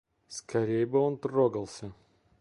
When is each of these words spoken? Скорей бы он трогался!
Скорей 0.27 0.85
бы 0.85 0.97
он 0.97 1.19
трогался! 1.19 1.93